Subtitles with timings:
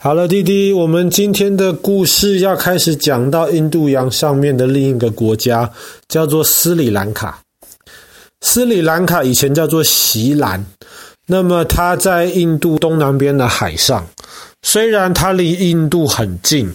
[0.00, 5.68] 好了，弟弟，我们今天的故事要开始讲到印度洋上面的另一个国家，
[6.06, 7.40] 叫做斯里兰卡。
[8.40, 10.64] 斯里兰卡以前叫做锡兰，
[11.26, 14.06] 那么它在印度东南边的海上。
[14.62, 16.72] 虽然它离印度很近，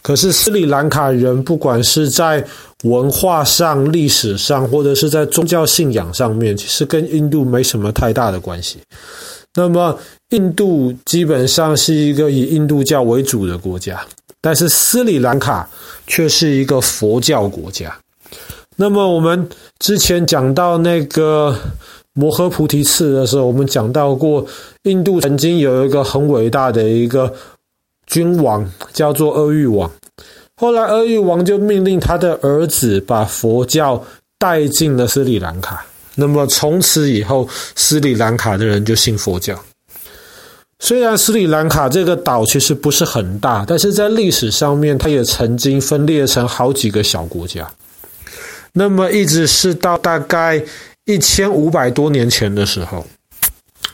[0.00, 2.42] 可是斯里兰卡人不管是在
[2.84, 8.78] 文化上、历史上，或者是在宗教信仰上面，其实跟印度没什么太大的关系。
[9.54, 9.98] 那么，
[10.30, 14.02] 印度基本上是一个以印度教为主的国家，
[14.40, 15.68] 但是斯里兰卡
[16.06, 17.94] 却是一个佛教国家。
[18.76, 19.46] 那么，我们
[19.78, 21.54] 之前讲到那个
[22.14, 24.46] 摩诃菩提寺的时候，我们讲到过，
[24.84, 27.30] 印度曾经有一个很伟大的一个
[28.06, 29.90] 君王，叫做阿育王。
[30.56, 34.02] 后来，阿育王就命令他的儿子把佛教
[34.38, 35.84] 带进了斯里兰卡。
[36.14, 39.58] 那么从此以后，斯里兰卡的人就信佛教。
[40.78, 47.70] 虽然斯里兰卡这个岛其实不是很大，但是在历史上面，它也曾经分裂成好几个小国家。
[48.72, 50.62] 那么一直是到大概
[51.04, 53.06] 一千五百多年前的时候，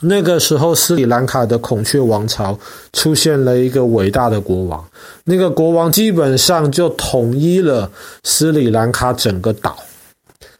[0.00, 2.58] 那个时候斯里兰卡的孔雀王朝
[2.94, 4.82] 出现了一个伟大的国王，
[5.24, 7.90] 那个国王基本上就统一了
[8.24, 9.76] 斯里兰卡整个岛。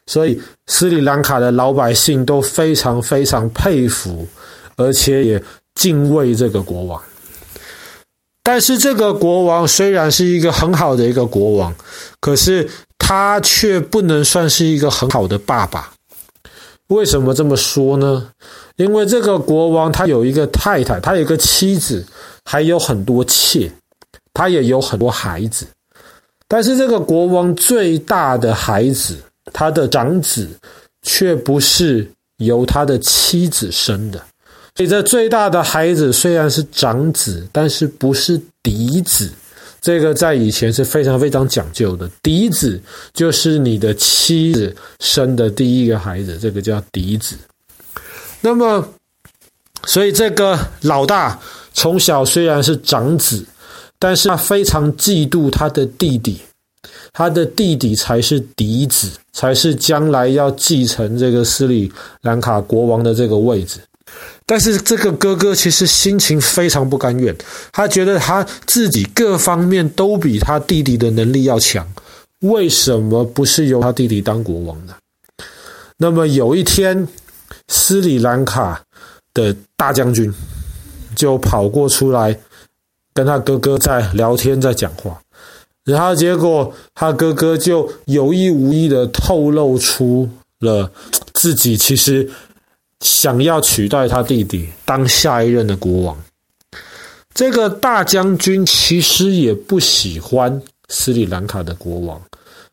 [0.08, 4.26] 所以斯里兰卡的老百姓都非常非常佩服，
[4.76, 5.42] 而且也
[5.74, 7.00] 敬畏这个国王。
[8.42, 11.74] 但是这个国王虽然是一个很好的一个国王，
[12.20, 15.92] 可是他却不能算是一个很好的爸爸。
[16.86, 18.30] 为什么这么说呢？
[18.76, 22.02] 因为这个国王他有一个太太，他有一个妻子，
[22.46, 23.70] 还有很多妾，
[24.32, 25.66] 他也有很多孩子。
[26.48, 29.18] 但是这个国王最大的孩子，
[29.52, 30.48] 他的长子
[31.02, 34.22] 却不是由他的妻子生的，
[34.76, 39.30] 所以这最大的孩子虽然是长子，但是不是嫡子。
[39.80, 42.80] 这个在以前是非常非常讲究的，嫡子
[43.14, 47.36] 就是你的妻子生的第一个孩子，这个叫嫡子。
[48.40, 48.86] 那么，
[49.86, 51.38] 所以这个老大
[51.72, 53.46] 从小虽然是长子，
[54.00, 56.40] 但是他非常嫉妒他的弟弟。
[57.12, 63.80] 他的弟弟才是嫡子，才是将来要继承这个斯里兰卡国王的这个位置。
[64.46, 67.36] 但是这个哥哥其实心情非常不甘愿，
[67.72, 71.86] 他觉得他自己各方面都比他弟弟的能力要强，
[72.40, 74.94] 为什么不是由他弟弟当国王呢？
[75.98, 77.06] 那么有一天，
[77.68, 78.80] 斯里兰卡
[79.34, 80.32] 的大将军
[81.14, 82.38] 就跑过出来，
[83.12, 85.20] 跟他哥哥在聊天，在讲话。
[85.88, 90.28] 然后结果，他哥哥就有意无意的透露出
[90.60, 90.92] 了
[91.32, 92.28] 自己其实
[93.00, 96.14] 想要取代他弟弟当下一任的国王。
[97.32, 100.60] 这个大将军其实也不喜欢
[100.90, 102.20] 斯里兰卡的国王，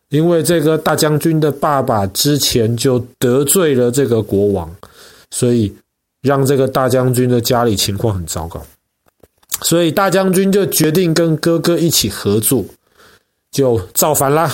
[0.10, 4.70] 因为这个大将军的爸爸之前就得罪了这个国王，
[5.32, 5.74] 所以
[6.22, 8.62] 让这个大将军的家里情况很糟糕。
[9.62, 12.66] 所以大将军就决定跟哥哥一起合作。
[13.56, 14.52] 就造反了。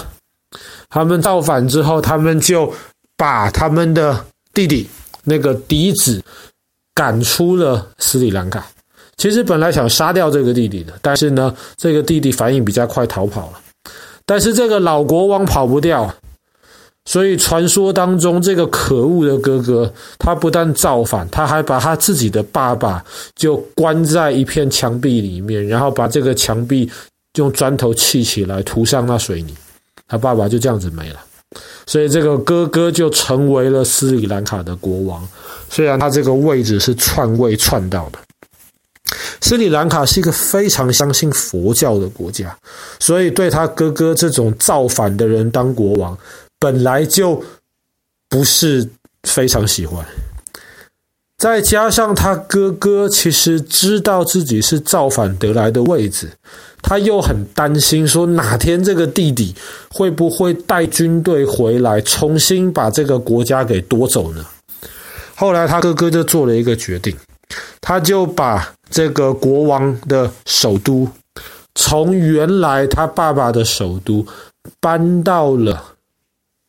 [0.89, 2.71] 他们造反之后，他们就
[3.17, 4.23] 把他们的
[4.53, 4.87] 弟弟
[5.23, 6.23] 那个嫡子
[6.93, 8.63] 赶出了斯里兰卡。
[9.17, 13.59] 其实本来想杀掉这个弟弟的，但是呢，这个弟弟反应比较快，逃跑了。
[14.25, 16.13] 但是这个老国王跑不掉，
[17.05, 23.03] 所以传说当中这个可恶的哥哥，他不但造反，他还把他自己的爸爸
[23.35, 26.91] 就关在一片墙壁里面，然后把这个墙壁。
[27.35, 29.53] 用砖头砌起来，涂上那水泥，
[30.07, 31.19] 他爸爸就这样子没了。
[31.85, 35.27] 所以这个哥哥就成为了斯里兰卡的国王。
[35.69, 38.19] 虽然他这个位置是篡位篡到的。
[39.41, 42.57] 斯里兰卡是一个非常相信佛教的国家，
[42.99, 46.17] 所以对他哥哥这种造反的人当国王，
[46.59, 47.43] 本来就
[48.29, 48.87] 不是
[49.23, 50.05] 非常喜欢。
[51.41, 56.29] 再加上他哥哥其实知道自己是造反得来的位置，
[56.83, 59.55] 他又很担心说哪天这个弟弟
[59.89, 64.45] 会不会带军队回来，重新把这个国家给夺走呢？
[65.33, 67.17] 后来他哥哥就做了一个决定，
[67.81, 71.09] 他就把这个国王的首都
[71.73, 74.23] 从原来他爸爸的首都
[74.79, 75.83] 搬到了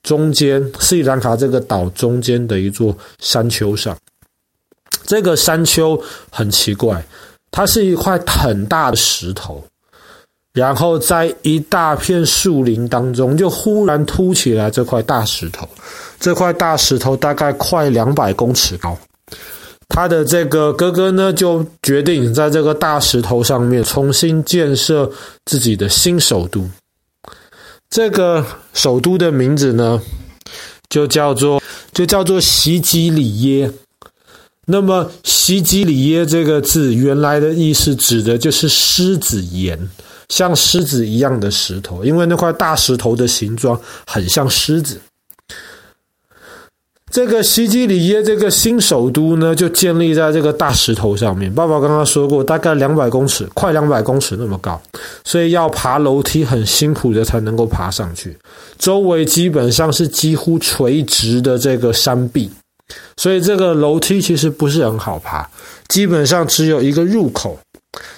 [0.03, 3.95] 中间斯里兰卡这个岛中间的一座山丘上。
[5.05, 6.01] 这个山丘
[6.31, 7.05] 很奇怪，
[7.51, 9.63] 它是一块很大的石头，
[10.53, 15.69] 然后在一大片树林当中，就忽然凸起来这块大石头。
[16.19, 18.97] 这块大石头大概快两百公尺高，
[19.89, 25.11] 他的这个哥哥呢，就决定在这个大石头上面重新建设
[25.45, 26.65] 自己的新首都。
[27.91, 30.01] 这个首都的名字呢，
[30.89, 31.61] 就叫做
[31.93, 33.71] 就叫做西吉里耶。
[34.67, 39.79] 那么西基里耶这个字原来的意思指的就是狮子岩，
[40.29, 45.01] 像狮子一样的石头，因为那块大石头的形状很像狮子。
[47.11, 51.53] 这个西基里耶这个新首都呢，就建立在这个大石头上面。
[51.53, 54.81] 爸爸刚刚说过，大概两百公尺，快两百公尺那么高，
[55.23, 58.35] 所以要爬楼梯很辛苦的才能够爬上去。
[58.79, 62.51] 周围基本上是几乎垂直的这个山壁，
[63.17, 65.49] 所以这个楼梯其实不是很好爬，
[65.89, 67.59] 基本上只有一个入口。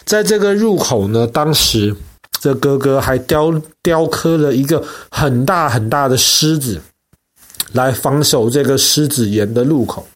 [0.05, 1.95] 在这个入口呢，当时
[2.41, 6.81] 这哥哥还雕雕刻了一个很大很大的狮子。
[7.73, 10.07] 来防守这个狮子岩的入口。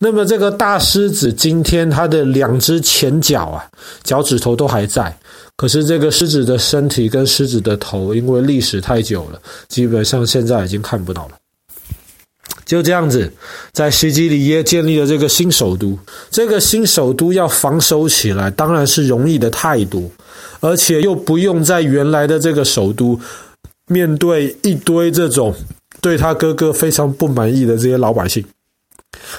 [0.00, 3.64] 那么这个大狮子今天它的两只前脚啊，
[4.02, 5.16] 脚趾头都还在，
[5.56, 11.30] 可是这个狮子的身体跟狮子的头，因为历史太久了，基本上现在已经看不到了。
[12.68, 13.32] 就这样子，
[13.72, 15.98] 在西基里耶建立了这个新首都。
[16.30, 20.02] 这个新首都要防守起来，当然是容易的太多，
[20.60, 23.18] 而且又不用在原来的这个首都
[23.86, 25.54] 面对一堆这种。
[26.00, 28.44] 对他哥哥非常不满意的这些老百姓，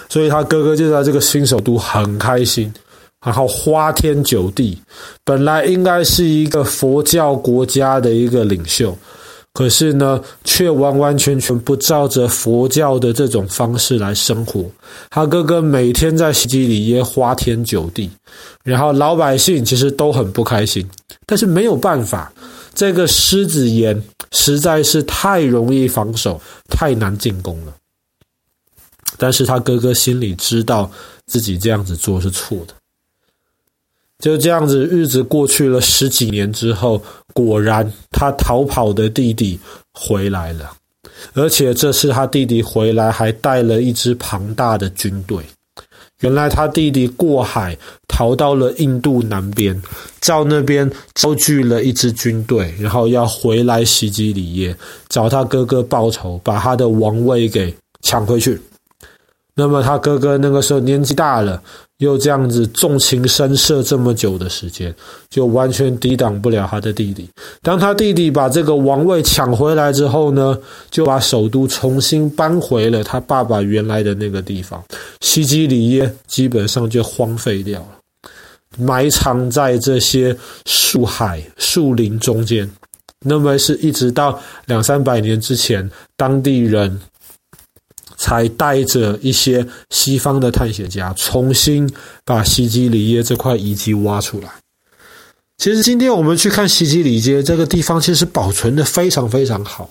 [0.09, 2.69] 所以他哥哥就在这个新首都很开心，
[3.23, 4.77] 然后花天酒地。
[5.23, 8.97] 本来应该是一个佛教国家的一个领袖，
[9.53, 14.63] 可是呢，却完完全全不照着佛教的这种方式来生活。
[15.09, 18.09] 他哥哥每天在西基里耶花天酒地，
[18.63, 20.87] 然后老百姓其实都很不开心，
[21.25, 22.31] 但是没有办法。
[22.75, 24.01] 这个狮子岩
[24.31, 27.73] 实在是太容易防守，太难进攻了。
[29.17, 30.89] 但是他哥哥心里知道
[31.25, 32.73] 自己这样子做是错的。
[34.19, 37.01] 就这样子，日子过去了十几年之后，
[37.33, 39.57] 果然他逃跑的弟弟
[39.94, 40.71] 回来了，
[41.33, 45.42] 而且这次他弟弟回来还带了一支庞大的军队。
[46.19, 47.77] 原来他弟弟过海
[48.10, 49.81] 逃到了印度南边，
[50.27, 54.75] 到那边招聚了一支军队，然后要回来袭击里耶
[55.07, 58.60] 找他哥哥报仇，把他的王位给抢回去。
[59.56, 61.63] 那么他哥哥那个时候年纪大了，
[61.99, 64.93] 又这样子纵情声色这么久的时间，
[65.29, 67.29] 就完全抵挡不了他的弟弟。
[67.61, 70.57] 当他弟弟把这个王位抢回来之后呢，
[70.89, 74.81] 就把首都重新搬回了他爸爸原来的那个地方。
[75.19, 77.99] 西基里耶基本上就荒废掉了，
[78.77, 80.35] 埋藏在这些
[80.65, 82.69] 树海、树林中间。
[83.25, 86.97] 那么是一直到两三百年之前，当地人。
[88.19, 91.89] 才带着一些西方的探险家，重新
[92.25, 94.50] 把西基里耶这块遗迹挖出来。
[95.57, 99.89] 其实今天我们去看西基里耶这个地方，其实保存得非常非常好。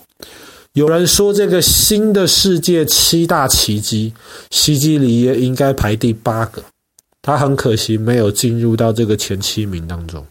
[0.73, 4.13] 有人说，这个新的世界七大奇迹，
[4.51, 6.63] 西基里耶应该排第八个。
[7.23, 10.23] 它很可惜没有进入到这个前七名当中。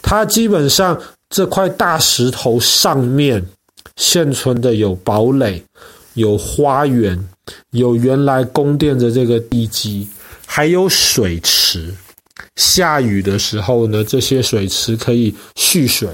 [0.00, 0.98] 它基本上
[1.28, 3.46] 这块大石头上面
[3.96, 5.62] 现存的有堡垒。
[6.14, 7.18] 有花园，
[7.70, 10.08] 有原来宫殿的这个地基，
[10.46, 11.92] 还有水池。
[12.56, 16.08] 下雨的时候呢，这些水池可以蓄水。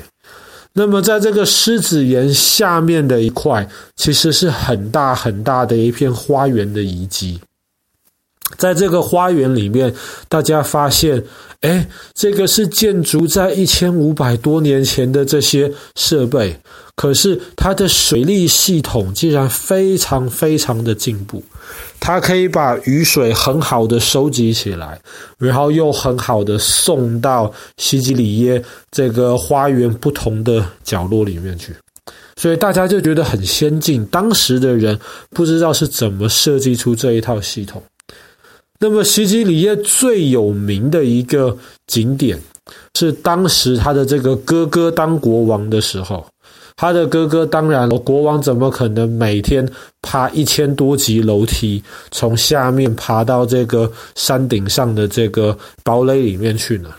[0.74, 7.40] 那么，在这个狮子岩下面的一块，其实是很大很大的一片花园的遗迹。
[8.56, 9.94] 在这个花园里面，
[10.28, 11.22] 大家发现，
[11.60, 16.58] 诶，这个是建筑在一千五百多年前的这些设备。
[16.96, 21.40] 可是它的水利系统竟然非常非常的进步，
[22.00, 25.00] 它可以把雨水很好的收集起来，
[25.38, 31.72] 然后又很好的送到西吉里耶这个花园不同的角落里面去，
[32.34, 34.04] 所以大家就觉得很先进。
[34.06, 34.98] 当时的人
[35.30, 37.80] 不知道是怎么设计出这一套系统。
[38.80, 41.56] 那么西西里耶最有名的一个
[41.86, 42.38] 景点
[42.94, 46.24] 是当时他的这个哥哥当国王的时候。
[46.80, 49.68] 他的哥哥当然，国王怎么可能每天
[50.00, 51.82] 爬一千多级楼梯，
[52.12, 56.90] 从下面爬到这个山顶上的这个堡垒里面去呢？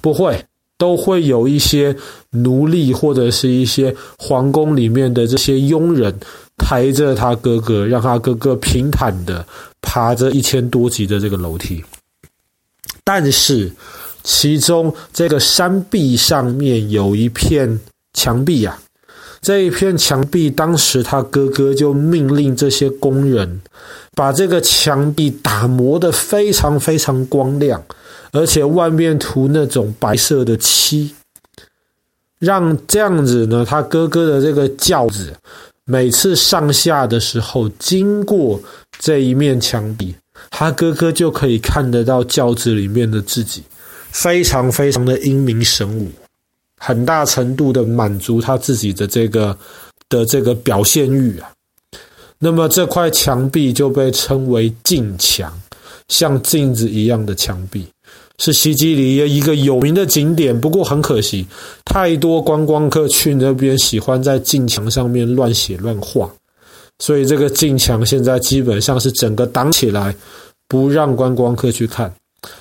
[0.00, 0.44] 不会，
[0.76, 1.94] 都会有一些
[2.30, 6.12] 奴隶或者是一些皇宫里面的这些佣人
[6.56, 9.46] 抬着他哥哥，让他哥哥平坦的
[9.80, 11.84] 爬着一千多级的这个楼梯。
[13.04, 13.72] 但是，
[14.22, 17.80] 其中这个山壁上面有一片
[18.12, 18.86] 墙壁呀、啊。
[19.40, 23.60] 这一片墙壁，当时他哥哥就命令这些工人
[24.16, 27.80] 把这个墙壁打磨得非常非常光亮，
[28.32, 31.14] 而且外面涂那种白色的漆，
[32.40, 35.32] 让这样子呢，他哥哥的这个轿子
[35.84, 38.60] 每次上下的时候经过
[38.98, 40.14] 这一面墙壁，
[40.50, 43.62] 他哥哥就可以看得到轿子里面的自己，
[44.10, 46.10] 非常非常的英明神武，
[46.78, 49.56] 很大程度的满足他自己的这个
[50.08, 51.50] 的这个表现欲啊。
[52.38, 55.52] 那么这块墙壁就被称为镜墙，
[56.08, 57.84] 像镜子一样的墙壁，
[58.38, 60.58] 是西基里耶一个有名的景点。
[60.58, 61.44] 不过很可惜，
[61.84, 66.30] 太多观光客去那边，喜欢在镜墙上面乱写乱画，
[66.98, 70.14] 所以这个镜墙现在基本上是整个挡起来，
[70.68, 72.12] 不让观光客去看。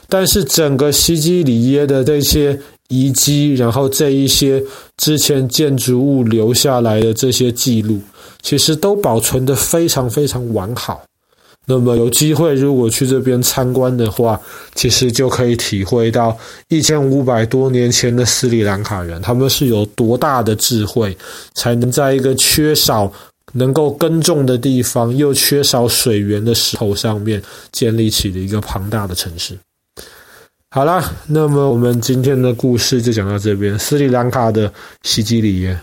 [0.08, 4.64] 但是整个西基里耶的这些遗迹，然后这一些
[4.98, 8.00] 之前建筑物留下来的这些记录。
[8.44, 11.02] 其实都保存得非常非常完好。
[11.66, 14.40] 那么有机会如果去这边参观的话，
[14.74, 16.38] 其实就可以体会到
[16.70, 21.18] 一千五百多年前的斯里兰卡人，他们是有多大的智慧，
[21.56, 23.12] 才能在一个缺少
[23.54, 29.58] 能够耕种的地方，又缺少水源的石头上面建立起了一个庞大的城市。
[30.70, 34.72] 好啦，那么我们今天的故事就讲到这边，斯里兰卡的
[35.04, 35.80] 西基里耶。